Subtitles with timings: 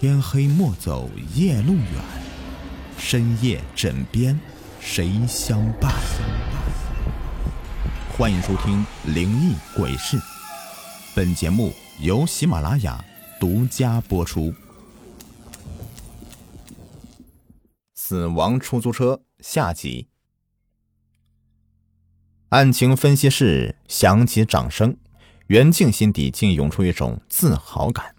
[0.00, 1.84] 天黑莫走夜路远，
[2.98, 4.38] 深夜枕边
[4.78, 5.92] 谁相伴？
[8.16, 10.16] 欢迎收听《灵异鬼事》，
[11.16, 13.04] 本节目由喜马拉雅
[13.40, 14.54] 独家播出。
[17.92, 20.06] 死亡出租车下集，
[22.50, 24.96] 案情分析室响起掌声，
[25.48, 28.14] 袁静心底竟涌出一种自豪感。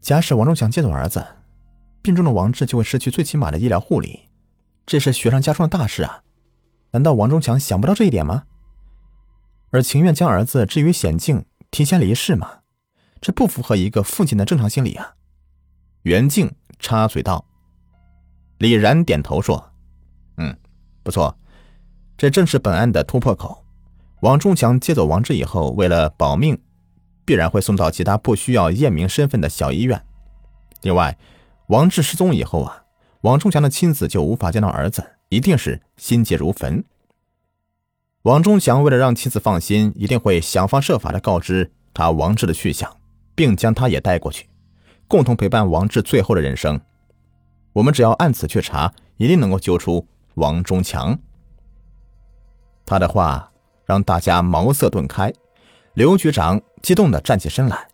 [0.00, 1.24] 假使王忠强接走儿子，
[2.00, 4.28] 病重的王志就会失去最起码的医疗护理，
[4.86, 6.22] 这是雪上加霜的大事啊！
[6.92, 8.44] 难道王忠强想不到这一点吗？
[9.70, 12.60] 而情愿将儿子置于险境，提前离世吗？
[13.20, 15.14] 这不符合一个父亲的正常心理啊！
[16.02, 17.44] 袁静插嘴道。
[18.56, 19.72] 李然点头说
[20.38, 20.56] ：“嗯，
[21.02, 21.38] 不错，
[22.16, 23.64] 这正是本案的突破口。
[24.22, 26.58] 王忠强接走王志以后，为了保命。”
[27.30, 30.04] 必然会送到其他不需要验明身份的小医院。
[30.82, 31.16] 另外，
[31.68, 32.82] 王志失踪以后啊，
[33.20, 36.82] 王忠强的妻子就无法见到儿子，一定是心急如焚。
[38.22, 42.96] 王忠强为了让妻子放心，一定会想方设法的告知他王志的去向，
[43.36, 44.48] 并将他也带过去，
[45.06, 46.80] 共同陪伴王志最后的人生。
[47.74, 50.04] 我们只要按此去查，一定能够揪出
[50.34, 51.16] 王忠强。
[52.84, 53.52] 他的话
[53.84, 55.32] 让大家茅塞顿开。
[55.94, 57.88] 刘局长激动地站起身来，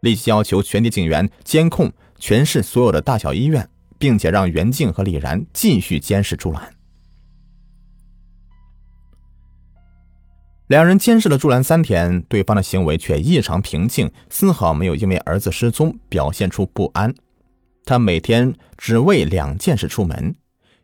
[0.00, 3.68] 立即要求全体警员监控全市所有的大小医院，
[3.98, 6.74] 并且让袁静和李然继续监视朱兰。
[10.68, 17.12] 两人监视了朱兰三天，对方的行为却异常平静，丝毫没有因为儿子失踪表现出不安。
[17.84, 20.34] 他每天只为两件事出门：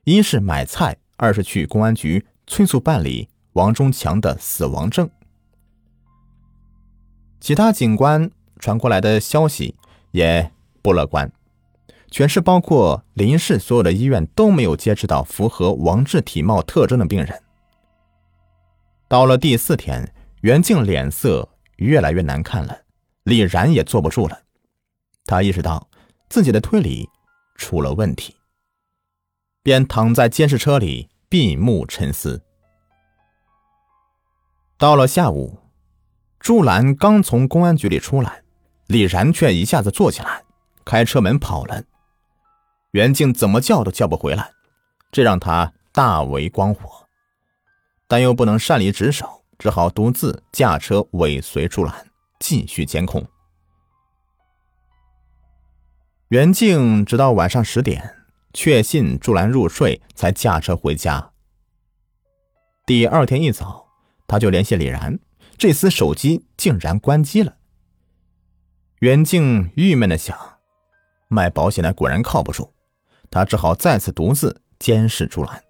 [0.04, 5.08] 一是买菜，二是去公安局催促办理王忠强的死亡证。
[7.46, 9.76] 其他警官传过来的消息
[10.10, 10.50] 也
[10.82, 11.30] 不乐观，
[12.10, 17.40] 全市包括林市所有的医院都没有接治到符合王志体貌特征的病人。
[19.06, 22.80] 到了第四天，袁静脸色越来越难看了，
[23.22, 24.40] 李然也坐不住了，
[25.24, 25.88] 他意识到
[26.28, 27.08] 自己的推理
[27.54, 28.34] 出了问题，
[29.62, 32.42] 便躺在监视车里闭目沉思。
[34.76, 35.60] 到了下午。
[36.38, 38.42] 朱兰刚从公安局里出来，
[38.86, 40.44] 李然却一下子坐起来，
[40.84, 41.82] 开车门跑了。
[42.92, 44.52] 袁静怎么叫都叫不回来，
[45.10, 47.06] 这让他大为光火，
[48.06, 52.06] 但又不能擅离职守，只好独自驾车尾随朱兰，
[52.38, 53.26] 继续监控。
[56.28, 58.14] 袁静直到晚上十点，
[58.52, 61.32] 确信朱兰入睡，才驾车回家。
[62.84, 63.86] 第二天一早，
[64.26, 65.18] 他就联系李然。
[65.58, 67.56] 这厮手机竟然关机了。
[69.00, 70.36] 袁静郁闷的想：
[71.28, 72.70] 卖保险的果然靠不住，
[73.30, 75.62] 他只好再次独自监视朱兰。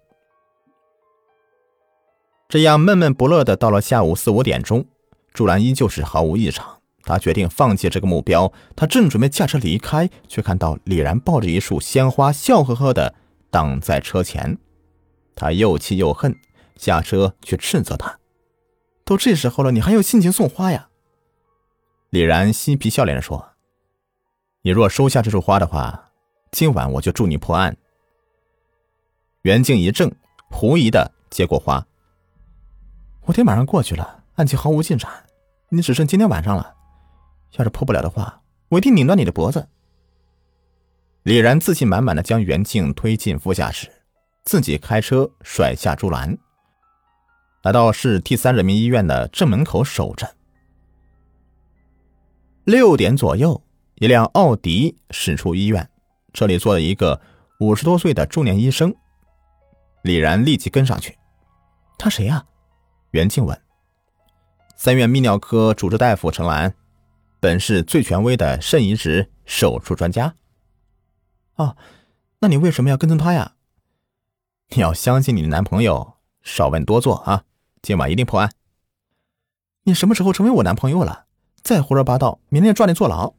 [2.49, 4.85] 这样闷闷不乐的到了下午四五点钟，
[5.33, 6.81] 朱兰依旧是毫无异常。
[7.03, 8.51] 他决定放弃这个目标。
[8.75, 13.15] 他正准备驾车离开，却看到李然抱着一束鲜花，笑呵呵的
[13.49, 14.57] 挡在车前。
[15.33, 16.37] 他又气又恨，
[16.75, 18.16] 下车去斥责他。
[19.07, 20.89] 都这时候了，你还有心情送花呀？
[22.09, 23.53] 李然嬉皮笑脸的说
[24.63, 26.11] ：“你若收下这束花的话，
[26.51, 27.77] 今晚我就助你破案。”
[29.43, 30.13] 袁静一怔，
[30.51, 31.87] 狐疑的接过花
[33.23, 35.09] ：“我天马上过去了，案情毫无进展，
[35.69, 36.75] 你只剩今天晚上了。
[37.53, 39.69] 要是破不了的话，我一定拧断你的脖子。”
[41.23, 43.89] 李然自信满满的将袁静推进副驾驶，
[44.43, 46.37] 自己开车甩下朱兰。
[47.67, 50.37] 来到市第三人民医院的正门口守着。
[52.63, 53.61] 六点左右，
[53.95, 55.89] 一辆奥迪驶出医院，
[56.31, 57.19] 这里坐了一个
[57.59, 58.95] 五十多岁的中年医生。
[60.03, 61.17] 李然立即跟上去。
[61.99, 62.45] 他谁呀？
[63.11, 63.61] 袁静问。
[64.77, 66.73] 三院泌尿科主治大夫陈兰，
[67.41, 70.33] 本市最权威的肾移植手术专家。
[71.55, 71.75] 哦，
[72.39, 73.55] 那你为什么要跟踪他呀？
[74.71, 77.43] 你要相信你的男朋友，少问多做啊。
[77.87, 78.51] 今晚一定破案。
[79.83, 81.27] 你什么时候成为我男朋友了？
[81.61, 83.33] 再胡说八道，明天抓你坐牢。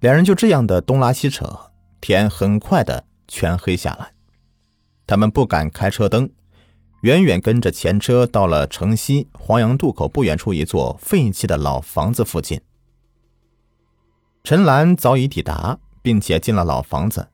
[0.00, 1.72] 两人就这样的东拉西扯，
[2.02, 4.12] 天很快的全黑下来。
[5.06, 6.28] 他们不敢开车灯，
[7.00, 12.60] 远远跟着前车到了城西黄杨渡口不远处一座废弃的老房子附近。
[14.44, 17.30] 陈兰早已抵达，并且进了老房子。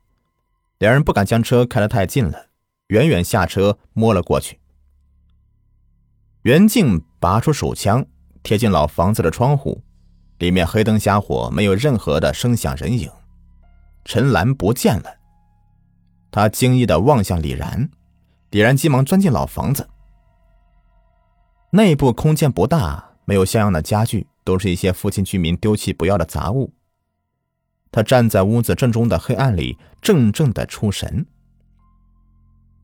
[0.77, 2.45] 两人不敢将车开得太近了，
[2.87, 4.61] 远远下车摸了过去。
[6.45, 8.05] 袁静拔出手枪，
[8.43, 9.81] 贴近老房子的窗户，
[10.37, 13.09] 里面黑灯瞎火，没有任何的声响人影。
[14.03, 15.11] 陈兰不见了。
[16.29, 17.89] 他惊异的望向李然，
[18.51, 19.89] 李然急忙钻进老房子。
[21.71, 26.71] 内部空间不大，没有像样的家具，都是一些附近居民丢弃不要的杂物。
[27.91, 31.25] 他站在屋子正中的黑暗里，怔怔的出神。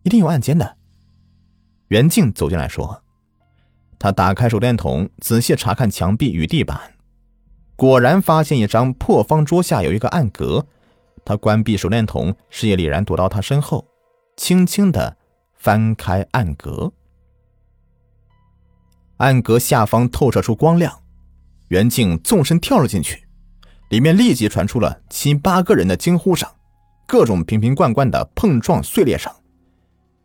[0.01, 0.77] 一定有暗间的。
[1.89, 3.03] 袁静走进来说
[4.01, 6.95] ：“他打开手电筒，仔细查看墙壁与地板，
[7.75, 10.65] 果然发现一张破方桌下有一个暗格。”
[11.23, 13.87] 他关闭手电筒，示意李然躲到他身后，
[14.35, 15.17] 轻轻的
[15.53, 16.91] 翻开暗格。
[19.17, 21.03] 暗格下方透射出光亮，
[21.67, 23.27] 袁静纵身跳了进去，
[23.89, 26.49] 里面立即传出了七八个人的惊呼声，
[27.05, 29.31] 各种瓶瓶罐罐的碰撞碎裂声，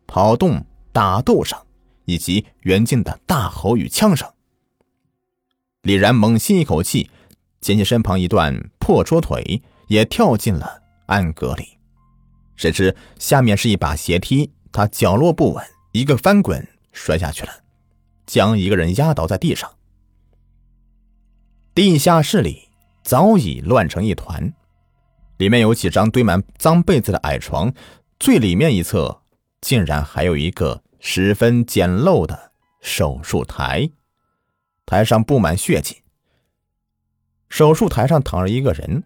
[0.06, 0.64] 跑动
[0.94, 1.58] 打斗声，
[2.06, 4.28] 以及袁静的大吼与枪声。
[5.82, 7.10] 李然猛吸一口气，
[7.60, 10.82] 捡起身旁一段破桌腿，也跳进了。
[11.06, 11.78] 暗格里，
[12.56, 17.52] 谁知下面是一把斜梯，他脚落不稳，一个翻滚摔下去了，
[18.26, 19.72] 将一个人压倒在地上。
[21.72, 22.70] 地下室里
[23.04, 24.52] 早已乱成一团，
[25.36, 27.72] 里面有几张堆满脏被子的矮床，
[28.18, 29.22] 最里面一侧
[29.60, 32.50] 竟然还有一个十分简陋的
[32.80, 33.90] 手术台，
[34.84, 36.02] 台上布满血迹。
[37.48, 39.04] 手术台上躺着一个人。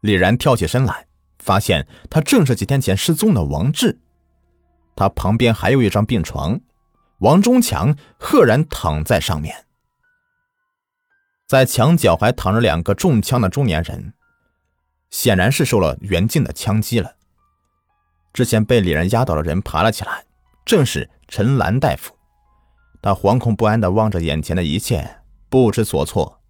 [0.00, 1.08] 李然跳起身来，
[1.40, 3.98] 发现他正是几天前失踪的王志。
[4.94, 6.60] 他旁边还有一张病床，
[7.18, 9.66] 王忠强赫然躺在上面。
[11.48, 14.14] 在墙角还躺着两个中枪的中年人，
[15.10, 17.16] 显然是受了袁静的枪击了。
[18.32, 20.26] 之前被李然压倒的人爬了起来，
[20.64, 22.14] 正是陈兰大夫。
[23.02, 26.40] 他惶恐不安地望着眼前的一切，不知所措。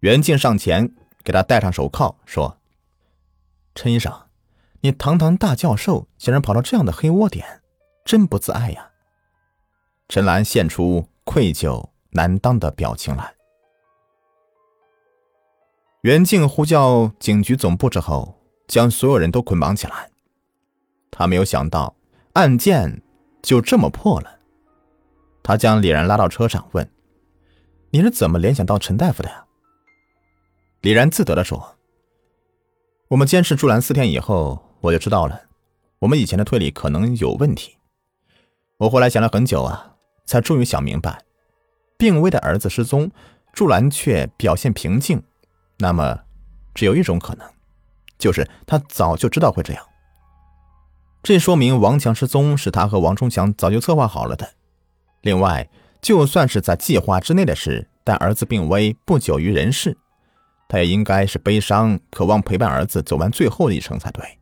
[0.00, 0.94] 袁静上前。
[1.22, 2.58] 给他戴上手铐，说
[3.76, 4.10] ：“陈医生，
[4.80, 7.60] 你堂堂大教授，竟然跑到这样的黑窝点，
[8.06, 8.92] 真不自爱呀！”
[10.08, 13.34] 陈兰现出愧疚难当的表情来。
[16.00, 20.10] 袁静呼叫警局总部之后，将所有人都捆绑起来。
[21.10, 21.94] 他没有想到
[22.34, 23.02] 案件
[23.42, 24.38] 就这么破了。
[25.42, 26.88] 他将李然拉到车上，问
[27.90, 29.46] ：“你是怎么联想到陈大夫的呀？”
[30.82, 31.76] 李然自得的说
[33.08, 35.42] ：“我们监视朱兰四天以后，我就知道了，
[36.00, 37.76] 我们以前的推理可能有问题。
[38.78, 41.22] 我后来想了很久啊，才终于想明白，
[41.98, 43.10] 病危的儿子失踪，
[43.52, 45.22] 朱兰却表现平静，
[45.78, 46.20] 那么
[46.74, 47.50] 只有一种可能，
[48.18, 49.84] 就是他早就知道会这样。
[51.22, 54.54] 这说明王强失踪是他和王忠强早就策划好了的。
[55.22, 55.68] 另外，
[56.00, 59.96] 就算是在计划之内的事，但儿子病危不久于人世。”
[60.66, 64.38] 他也应该是悲伤，渴望陪伴儿子走完最后的一程才对，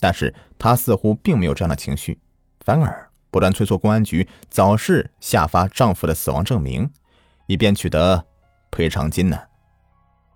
[0.00, 2.18] 但是他似乎并没有这样的情绪，
[2.64, 6.90] 反而不断催促公安局早日下发丈夫的死亡证明，
[7.46, 8.26] 以便取得
[8.72, 9.38] 赔偿金呢。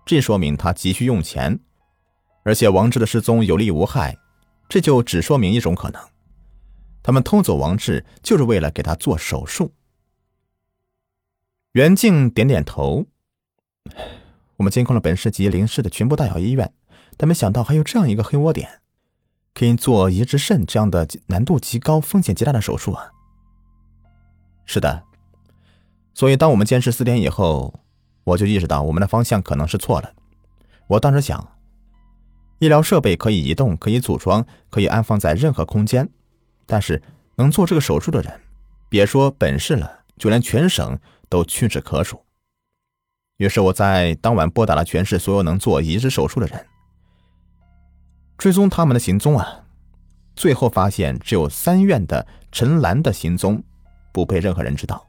[0.05, 1.59] 这说明他急需用钱，
[2.43, 4.17] 而且王志的失踪有利无害，
[4.69, 6.01] 这就只说明一种可能：
[7.01, 9.73] 他们偷走王志就是为了给他做手术。
[11.73, 13.05] 袁静点点头。
[14.57, 16.73] 我们监控了本市及邻市的全部大小医院，
[17.15, 18.81] 但没想到还有这样一个黑窝点，
[19.53, 23.11] 可以做移植肾这样的难度极高、风险极大的手术啊！
[24.65, 25.03] 是的，
[26.13, 27.81] 所以当我们监视四天以后，
[28.23, 30.11] 我就意识到我们的方向可能是错了。
[30.87, 31.56] 我当时想，
[32.59, 36.09] 医疗设备可以移动、可以组装、可以安放在任何空间，
[36.65, 37.01] 但是
[37.35, 38.39] 能做这个手术的人，
[38.89, 40.97] 别说本市了，就连全省
[41.29, 42.23] 都屈指可数。
[43.37, 46.65] 于是我在当晚拨打了全市所有能做移植手术的人，
[48.37, 49.63] 追踪他们的行踪啊，
[50.35, 53.61] 最后发现只有三院的陈兰的行踪
[54.11, 55.07] 不被任何人知道，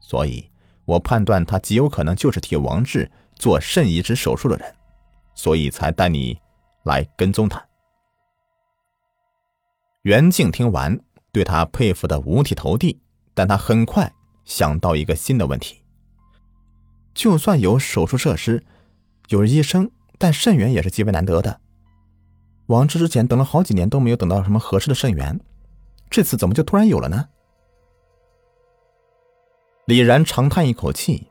[0.00, 0.50] 所以
[0.84, 4.74] 我判断他极有可能就是替王志做肾移植手术的人，
[5.36, 6.36] 所以才带你
[6.84, 7.66] 来跟踪他。
[10.02, 11.00] 袁静听完，
[11.32, 13.00] 对他佩服的五体投地，
[13.34, 14.12] 但他很快
[14.44, 15.82] 想到一个新的问题。
[17.14, 18.64] 就算有手术设施，
[19.28, 21.60] 有医生，但肾源也是极为难得的。
[22.66, 25.40] 王志之前等了好几年都没有等到什么合适的肾源，
[26.10, 27.28] 这次怎么就突然有了呢？
[29.86, 31.28] 李然长叹一口气：“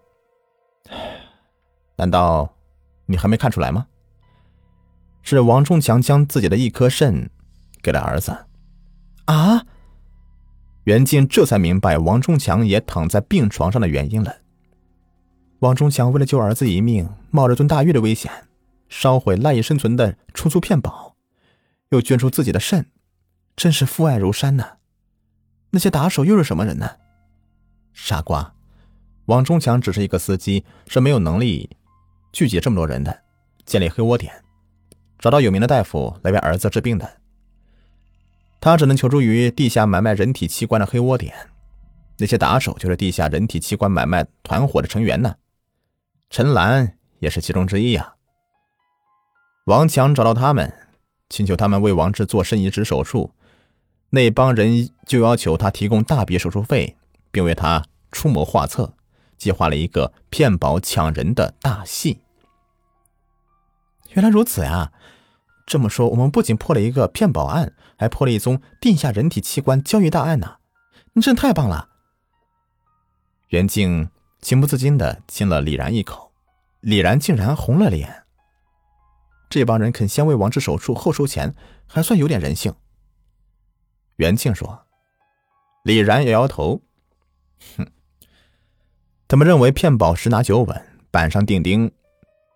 [1.98, 2.56] 难道
[3.08, 3.88] 你还没看出来吗？
[5.24, 7.32] 是王忠强将自己的一颗肾
[7.82, 8.46] 给了儿子。”
[9.26, 9.66] 啊！
[10.84, 14.36] 袁静这才明白王忠强也躺在病床上的原因了。
[15.60, 18.30] 王忠强为了救儿子一命，冒着蹲大狱的危险，
[18.90, 21.16] 烧毁赖以生存的出租骗保，
[21.92, 22.88] 又捐出自己的肾，
[23.56, 24.74] 真是父爱如山呐！
[25.70, 26.98] 那些打手又是什么人呢？
[27.94, 28.54] 傻瓜，
[29.28, 31.70] 王忠强只是一个司机，是没有能力
[32.34, 33.22] 聚集这么多人的，
[33.66, 34.34] 建立黑窝点，
[35.24, 37.22] 找到有名的大夫来为儿子治病的。
[38.60, 41.34] 他只能求助于地下买卖人体器官的黑窝点，
[42.18, 45.36] 那些打手就是地下人体器官买卖团伙的成员呢。
[46.30, 48.16] 陈兰也是其中之一呀。
[49.68, 50.74] 王强找到他们，
[51.30, 53.32] 请求他们为王志做肾移植手术，
[54.10, 56.98] 那帮人就要求他提供大笔手术费，
[57.32, 58.94] 并为他出谋划策，
[59.38, 62.20] 计划了一个骗保抢人的大戏。
[64.10, 64.92] 原来如此呀！
[65.66, 70.58] 这么说，我们不仅破了一个骗保案，还破了一宗地下人体器官交易大案呢！
[71.14, 71.90] 你真太棒了！
[73.48, 74.10] 袁静
[74.42, 76.34] 情不自禁的亲了李然一口，
[76.82, 78.24] 李然竟然红了脸。
[79.50, 81.56] 这帮人肯先为王志手术后收钱，
[81.88, 82.74] 还算有点人性。
[84.18, 84.86] 袁静说
[85.84, 86.82] ：“李然摇摇头，
[87.78, 87.88] 哼，
[89.28, 91.92] 他们认为骗保十拿九稳，板上钉钉，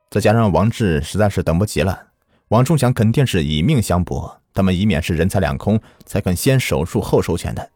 [0.10, 2.07] 再加上王志实在是等不及了。”
[2.50, 7.72] 王忠祥肯定是以命相搏，他们以免是人财两空，才肯先手术后收钱的。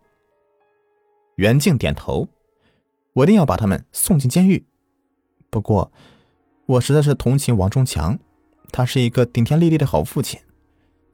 [1.36, 2.30] 袁静点头，
[3.14, 4.66] 我一定要把他们送进监狱。
[5.50, 5.92] 不过，
[6.66, 8.18] 我实在是同情王忠强，
[8.72, 10.40] 他是一个顶天立地的好父亲，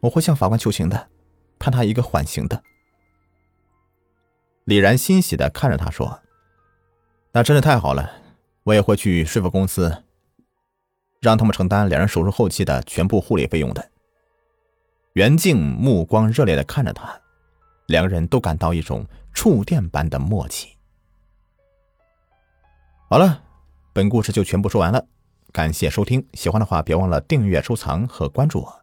[0.01, 1.09] 我会向法官求情的，
[1.57, 2.61] 判他一个缓刑的。
[4.65, 6.19] 李然欣喜的看着他说
[7.33, 8.11] ：“那真是太好了，
[8.65, 10.03] 我也会去说服公司。”
[11.19, 13.91] 让他们承担两人手术后期的全部护理费用的。
[15.13, 17.19] 袁静目光热烈的看着他，
[17.87, 20.77] 两个人都感到一种触电般的默契。
[23.09, 23.41] 好了，
[23.93, 25.05] 本故事就全部说完了，
[25.51, 28.81] 感谢收听，喜欢的话别忘了订阅、收藏和关注我，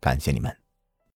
[0.00, 0.59] 感谢你们。